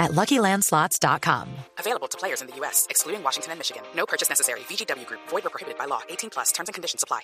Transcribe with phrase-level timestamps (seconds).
[0.00, 1.48] at LuckyLandSlots.com.
[1.78, 3.82] Available to players in the U.S., excluding Washington and Michigan.
[3.94, 4.60] No purchase necessary.
[4.60, 5.20] VGW Group.
[5.28, 6.00] Void or prohibited by law.
[6.08, 6.50] 18 plus.
[6.50, 7.20] Terms and conditions apply.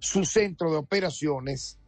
[0.00, 1.78] Su centro de operaciones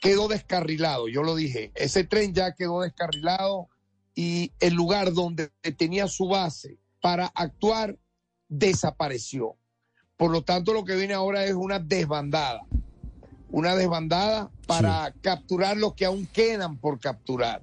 [0.00, 1.08] quedó descarrilado.
[1.08, 1.72] Yo lo dije.
[1.74, 3.68] Ese tren ya quedó descarrilado
[4.14, 7.98] y el lugar donde tenía su base para actuar
[8.48, 9.56] desapareció.
[10.16, 12.62] Por lo tanto, lo que viene ahora es una desbandada.
[13.50, 17.62] Una desbandada para capturar lo que aún quedan por capturar.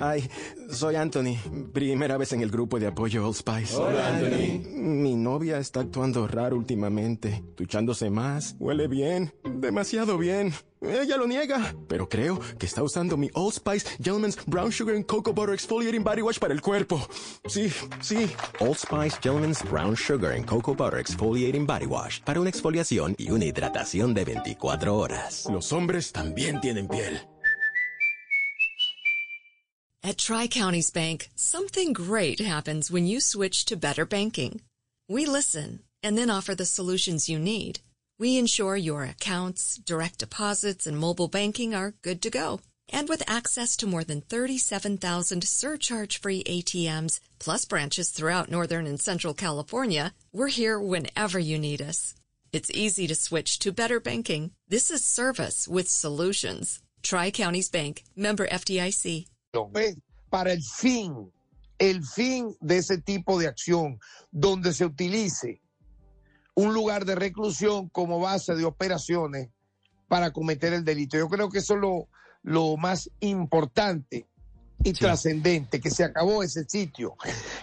[0.00, 0.26] Hi,
[0.70, 1.36] soy Anthony.
[1.74, 3.76] Primera vez en el grupo de apoyo Old Spice.
[3.76, 4.66] Hola, Anthony.
[4.74, 10.54] Mi novia está actuando raro últimamente, duchándose más, huele bien, demasiado bien.
[10.80, 15.04] Ella lo niega, pero creo que está usando mi Old Spice Gentleman's Brown Sugar and
[15.04, 17.06] Cocoa Butter Exfoliating Body Wash para el cuerpo.
[17.44, 18.30] Sí, sí.
[18.60, 23.30] Old Spice Gentleman's Brown Sugar and Cocoa Butter Exfoliating Body Wash para una exfoliación y
[23.30, 25.46] una hidratación de 24 horas.
[25.52, 27.20] Los hombres también tienen piel.
[30.02, 34.62] At Tri Counties Bank, something great happens when you switch to better banking.
[35.10, 37.80] We listen and then offer the solutions you need.
[38.18, 42.60] We ensure your accounts, direct deposits, and mobile banking are good to go.
[42.88, 49.34] And with access to more than 37,000 surcharge-free ATMs, plus branches throughout Northern and Central
[49.34, 52.14] California, we're here whenever you need us.
[52.54, 54.52] It's easy to switch to better banking.
[54.66, 56.80] This is service with solutions.
[57.02, 59.26] Tri Counties Bank, member FDIC.
[60.28, 61.32] Para el fin,
[61.78, 63.98] el fin de ese tipo de acción,
[64.30, 65.60] donde se utilice
[66.54, 69.48] un lugar de reclusión como base de operaciones
[70.08, 71.16] para cometer el delito.
[71.16, 72.08] Yo creo que eso es lo,
[72.42, 74.26] lo más importante
[74.82, 75.00] y sí.
[75.00, 77.16] trascendente, que se acabó ese sitio,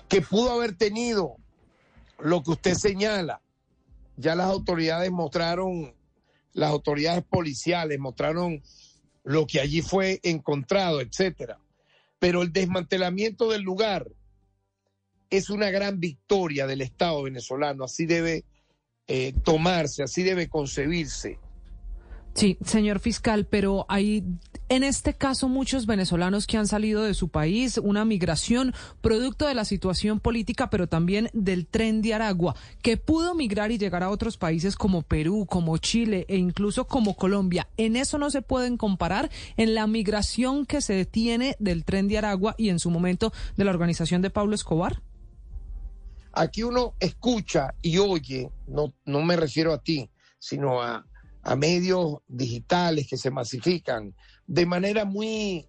[0.08, 1.38] que pudo haber tenido
[2.20, 3.42] lo que usted señala.
[4.18, 5.94] Ya las autoridades mostraron,
[6.54, 8.64] las autoridades policiales mostraron
[9.24, 11.60] lo que allí fue encontrado, etcétera
[12.20, 14.08] pero el desmantelamiento del lugar
[15.30, 18.46] es una gran victoria del Estado venezolano, así debe
[19.08, 21.40] eh, tomarse, así debe concebirse.
[22.38, 24.24] Sí, señor fiscal, pero hay
[24.70, 29.56] en este caso muchos venezolanos que han salido de su país, una migración producto de
[29.56, 34.12] la situación política, pero también del tren de Aragua, que pudo migrar y llegar a
[34.12, 37.70] otros países como Perú, como Chile e incluso como Colombia.
[37.76, 42.20] En eso no se pueden comparar en la migración que se tiene del tren de
[42.20, 45.02] Aragua y en su momento de la organización de Pablo Escobar.
[46.34, 51.04] Aquí uno escucha y oye, no, no me refiero a ti, sino a
[51.48, 54.14] a medios digitales que se masifican
[54.46, 55.66] de manera muy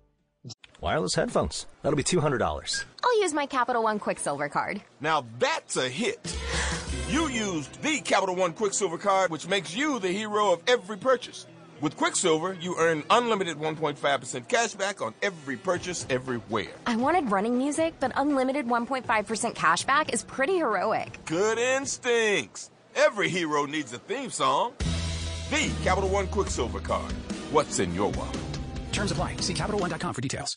[0.81, 1.67] Wireless headphones.
[1.83, 2.85] That'll be $200.
[3.03, 4.81] I'll use my Capital One Quicksilver card.
[5.01, 6.37] Now that's a hit.
[7.09, 11.47] You used the Capital One Quicksilver card, which makes you the hero of every purchase.
[11.81, 16.75] With Quicksilver, you earn unlimited 1.5% cash back on every purchase everywhere.
[16.87, 21.19] I wanted running music, but unlimited 1.5% cash back is pretty heroic.
[21.25, 22.71] Good instincts.
[22.95, 24.75] Every hero needs a theme song.
[25.51, 27.13] The Capital One Quicksilver card.
[27.51, 28.37] What's in your wallet?
[28.93, 29.37] Terms apply.
[29.37, 30.57] See CapitalOne.com for details.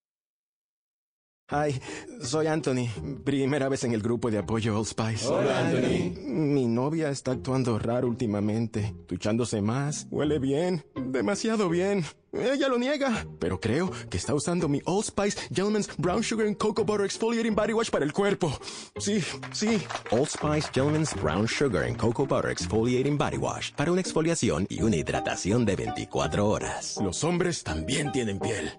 [1.51, 1.81] Hi,
[2.21, 2.87] soy Anthony.
[3.25, 5.27] Primera vez en el grupo de apoyo Old Spice.
[5.27, 6.13] Hola, Anthony.
[6.21, 12.05] Mi novia está actuando raro últimamente, duchándose más, huele bien, demasiado bien.
[12.31, 16.55] Ella lo niega, pero creo que está usando mi Old Spice Gentleman's Brown Sugar and
[16.55, 18.57] Cocoa Butter Exfoliating Body Wash para el cuerpo.
[18.97, 19.21] Sí,
[19.51, 19.81] sí.
[20.11, 24.83] Old Spice Gentleman's Brown Sugar and Cocoa Butter Exfoliating Body Wash para una exfoliación y
[24.83, 26.97] una hidratación de 24 horas.
[27.03, 28.71] Los hombres también tienen piel.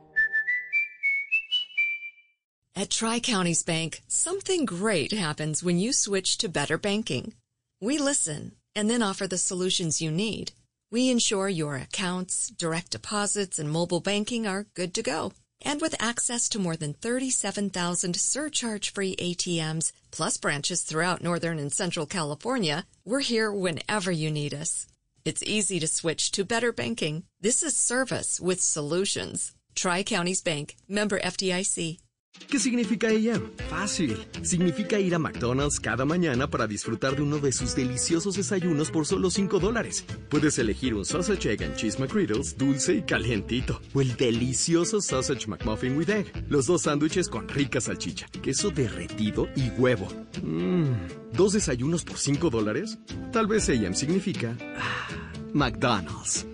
[2.74, 7.34] At Tri Counties Bank, something great happens when you switch to better banking.
[7.82, 10.52] We listen and then offer the solutions you need.
[10.90, 15.32] We ensure your accounts, direct deposits, and mobile banking are good to go.
[15.60, 22.06] And with access to more than 37,000 surcharge-free ATMs, plus branches throughout Northern and Central
[22.06, 24.86] California, we're here whenever you need us.
[25.26, 27.24] It's easy to switch to better banking.
[27.38, 29.52] This is service with solutions.
[29.74, 31.98] Tri Counties Bank, member FDIC.
[32.48, 33.40] ¿Qué significa ella?
[33.70, 34.26] Fácil.
[34.42, 39.06] Significa ir a McDonald's cada mañana para disfrutar de uno de sus deliciosos desayunos por
[39.06, 40.04] solo 5 dólares.
[40.28, 43.80] Puedes elegir un Sausage Egg and Cheese McGriddles dulce y calientito.
[43.94, 46.26] O el delicioso Sausage McMuffin with Egg.
[46.48, 50.08] Los dos sándwiches con rica salchicha, queso derretido y huevo.
[50.42, 50.84] Mmm.
[51.32, 52.98] ¿Dos desayunos por 5 dólares?
[53.32, 54.56] Tal vez AM significa...
[54.78, 56.46] ah, McDonald's.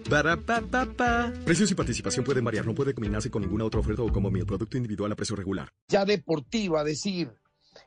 [1.45, 2.67] Precios y participación pueden variar.
[2.67, 5.69] No puede combinarse con ninguna otra oferta o como mi producto individual a precio regular.
[5.89, 7.33] Ya deportiva, decir,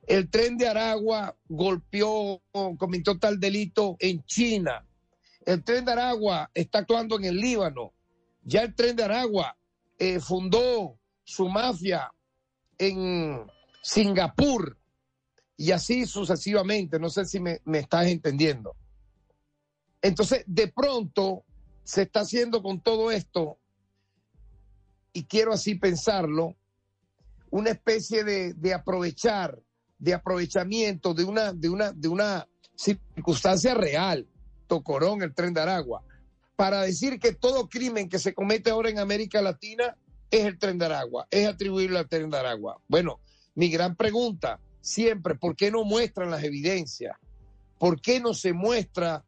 [0.08, 2.42] el tren de Aragua golpeó,
[2.78, 4.86] cometió tal delito en China.
[5.46, 7.94] El tren de Aragua está actuando en el Líbano.
[8.44, 9.58] Ya el tren de Aragua
[9.98, 12.12] eh, fundó su mafia
[12.78, 13.46] en
[13.82, 14.78] Singapur
[15.58, 17.00] y así sucesivamente.
[17.00, 18.76] No sé si me, me estás entendiendo.
[20.02, 21.44] Entonces, de pronto
[21.84, 23.58] se está haciendo con todo esto,
[25.14, 26.56] y quiero así pensarlo,
[27.50, 29.62] una especie de, aprovechar,
[30.00, 34.26] de aprovechamiento de una, de una, de una circunstancia real,
[34.68, 36.02] Tocorón, el tren de Aragua,
[36.56, 39.98] para decir que todo crimen que se comete ahora en América Latina
[40.30, 42.80] es el tren de Aragua, es atribuirle al tren de Aragua.
[42.88, 43.20] Bueno,
[43.56, 47.18] mi gran pregunta siempre, ¿por qué no muestran las evidencias?
[47.78, 49.26] ¿Por qué no se muestra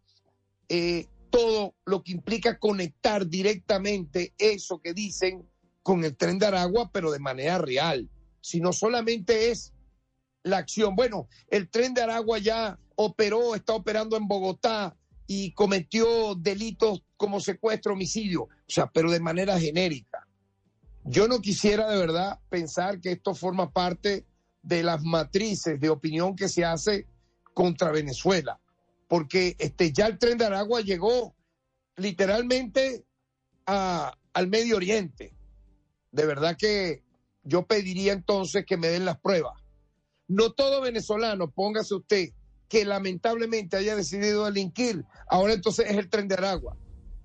[0.70, 5.50] eh, todo lo que implica conectar directamente eso que dicen
[5.82, 8.08] con el tren de Aragua, pero de manera real.
[8.40, 9.74] Si no solamente es
[10.44, 10.96] la acción.
[10.96, 14.96] Bueno, el tren de Aragua ya operó, está operando en Bogotá
[15.26, 20.28] y cometió delitos como secuestro, homicidio, o sea, pero de manera genérica.
[21.04, 24.28] Yo no quisiera de verdad pensar que esto forma parte
[24.62, 27.08] de las matrices de opinión que se hace
[27.54, 28.60] contra Venezuela
[29.14, 31.36] porque este, ya el tren de Aragua llegó
[31.98, 33.06] literalmente
[33.68, 35.36] a, al Medio Oriente.
[36.12, 37.04] De verdad que
[37.44, 39.54] yo pediría entonces que me den las pruebas.
[40.28, 42.30] No todo venezolano, póngase usted,
[42.68, 46.76] que lamentablemente haya decidido delinquir, ahora entonces es el tren de Aragua.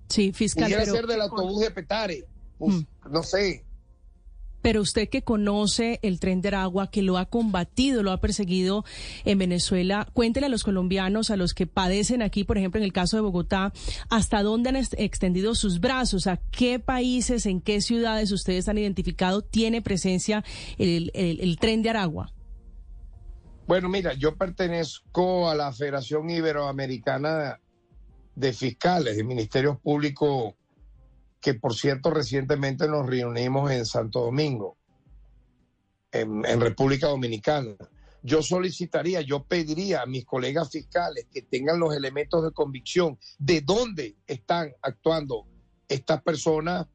[0.09, 0.65] Sí, fiscal.
[0.65, 2.23] Pudiera pero- ser del autobús de Petare.
[2.59, 2.85] Pues, Mm.
[3.09, 3.65] No sé.
[4.61, 8.83] Pero usted que conoce el tren de Aragua, que lo ha combatido, lo ha perseguido
[9.25, 12.93] en Venezuela, cuéntele a los colombianos, a los que padecen aquí, por ejemplo, en el
[12.93, 13.71] caso de Bogotá,
[14.09, 19.41] hasta dónde han extendido sus brazos, a qué países, en qué ciudades ustedes han identificado
[19.41, 20.43] tiene presencia
[20.77, 22.33] el, el- el tren de Aragua.
[23.67, 27.59] Bueno, mira, yo pertenezco a la Federación Iberoamericana
[28.35, 30.55] de Fiscales, de Ministerios Públicos,
[31.41, 34.77] que por cierto recientemente nos reunimos en Santo Domingo,
[36.11, 37.75] en, en República Dominicana.
[38.21, 43.61] Yo solicitaría, yo pediría a mis colegas fiscales que tengan los elementos de convicción de
[43.61, 45.47] dónde están actuando
[45.87, 46.87] estas personas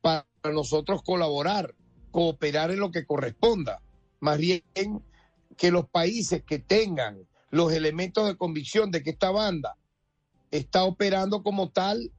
[0.00, 1.74] para nosotros colaborar,
[2.10, 3.80] cooperar en lo que corresponda.
[4.18, 4.62] Más bien
[5.56, 9.76] que los países que tengan los elementos de convicción de que esta banda
[10.50, 12.10] está operando como tal,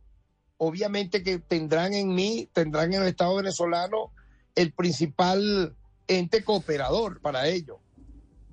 [0.63, 4.11] obviamente que tendrán en mí, tendrán en el Estado venezolano
[4.55, 5.75] el principal
[6.07, 7.79] ente cooperador para ello.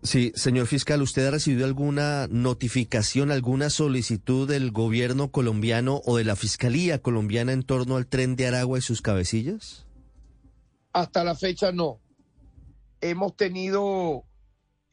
[0.03, 6.25] Sí, señor fiscal, ¿usted ha recibido alguna notificación, alguna solicitud del gobierno colombiano o de
[6.25, 9.87] la fiscalía colombiana en torno al tren de Aragua y sus cabecillas?
[10.93, 12.01] Hasta la fecha no.
[13.01, 14.25] hemos tenido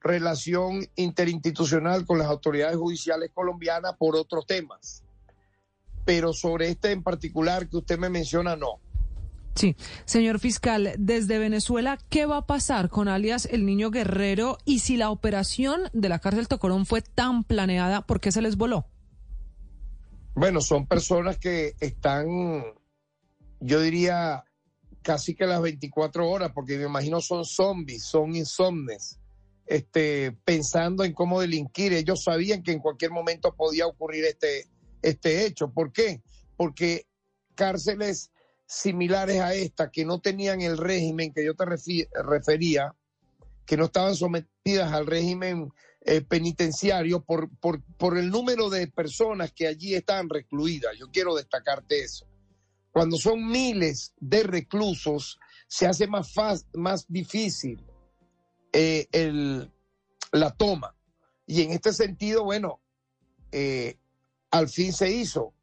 [0.01, 5.03] relación interinstitucional con las autoridades judiciales colombianas por otros temas.
[6.07, 8.79] Pero sobre este en particular que usted me menciona, no.
[9.55, 14.79] Sí, señor fiscal, desde Venezuela, ¿qué va a pasar con alias el niño guerrero y
[14.79, 18.85] si la operación de la cárcel Tocorón fue tan planeada, por qué se les voló?
[20.33, 22.63] Bueno, son personas que están,
[23.59, 24.45] yo diría,
[25.01, 29.19] casi que las 24 horas, porque me imagino son zombies, son insomnes,
[29.65, 31.91] este, pensando en cómo delinquir.
[31.91, 34.67] Ellos sabían que en cualquier momento podía ocurrir este,
[35.01, 35.71] este hecho.
[35.71, 36.21] ¿Por qué?
[36.55, 37.05] Porque
[37.55, 38.31] cárceles
[38.65, 42.93] similares a esta, que no tenían el régimen que yo te refería,
[43.65, 49.67] que no estaban sometidas al régimen eh, penitenciario por, por, el número de personas que
[49.67, 50.97] allí están recluidas.
[50.97, 52.25] Yo quiero destacarte eso.
[52.91, 56.33] Cuando son miles de reclusos, se hace más,
[56.73, 57.85] más difícil
[58.71, 59.07] eh,
[60.31, 60.95] la toma.
[61.45, 62.81] Y en este sentido, bueno,
[63.51, 63.97] eh,
[64.57, 65.53] al fin se hizo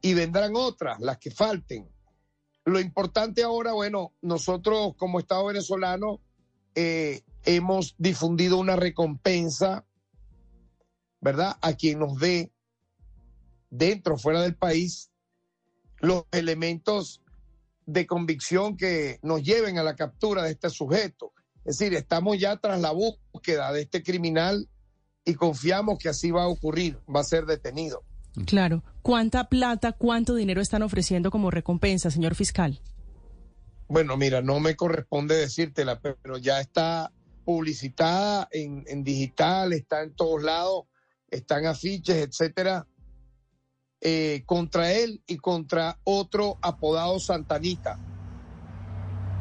[0.00, 1.88] y vendrán otras, las que falten.
[2.64, 6.20] Lo importante ahora, bueno, nosotros como Estado venezolano
[6.74, 9.86] eh, hemos difundido una recompensa,
[11.20, 11.56] ¿verdad?
[11.60, 12.52] A quien nos dé
[13.70, 15.10] dentro fuera del país
[15.98, 17.22] los elementos
[17.86, 21.32] de convicción que nos lleven a la captura de este sujeto.
[21.64, 24.68] Es decir, estamos ya tras la búsqueda de este criminal
[25.24, 28.04] y confiamos que así va a ocurrir, va a ser detenido.
[28.44, 28.82] Claro.
[29.02, 32.80] ¿Cuánta plata, cuánto dinero están ofreciendo como recompensa, señor fiscal?
[33.88, 37.12] Bueno, mira, no me corresponde decírtela, pero ya está
[37.44, 40.86] publicitada en, digital, está en todos lados,
[41.30, 42.88] están afiches, etcétera,
[44.00, 47.98] eh, contra él y contra otro apodado Santanita.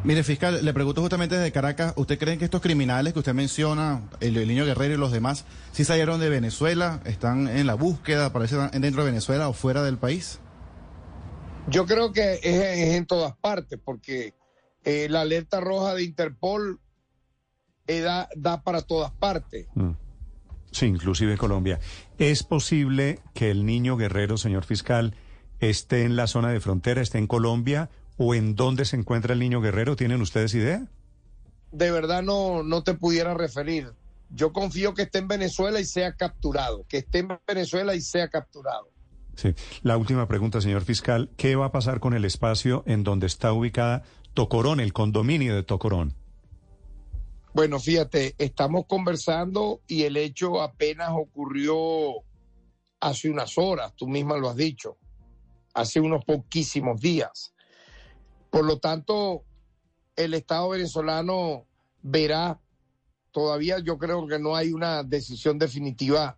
[0.06, 4.04] Mire, fiscal, le pregunto justamente desde Caracas, ¿usted cree que estos criminales que usted menciona,
[4.20, 8.56] el, niño guerrero y los demás, sí salieron de Venezuela, están en la búsqueda, parece
[8.74, 10.40] dentro de Venezuela o fuera del país?
[11.70, 14.36] Yo creo que es, en todas partes, porque
[14.84, 16.80] eh, la alerta roja de Interpol
[17.88, 19.66] eh, da, da, para todas partes.
[19.74, 19.94] Mm.
[20.70, 21.80] Sí, inclusive Colombia.
[22.20, 25.16] ¿Es posible que el niño guerrero, señor fiscal,
[25.60, 29.40] esté en la zona de frontera, esté en Colombia o en dónde se encuentra el
[29.40, 29.96] niño guerrero?
[29.96, 30.88] ¿Tienen ustedes idea?
[31.72, 33.92] De verdad no, no te pudiera referir.
[34.30, 38.28] Yo confío que esté en Venezuela y sea capturado, que esté en Venezuela y sea
[38.30, 38.90] capturado.
[39.36, 39.54] Sí.
[39.82, 41.30] La última pregunta, señor fiscal.
[41.38, 44.04] ¿Qué va a pasar con el espacio en donde está ubicada
[44.34, 46.14] Tocorón, el condominio de Tocorón?
[47.54, 51.78] Bueno, fíjate, estamos conversando y el hecho apenas ocurrió
[53.00, 54.98] hace unas horas, tú misma lo has dicho,
[55.74, 57.55] hace unos poquísimos días.
[58.56, 59.44] Por lo tanto,
[60.16, 61.68] el Estado venezolano
[62.02, 62.62] verá,
[63.32, 66.38] todavía yo creo que no hay una decisión definitiva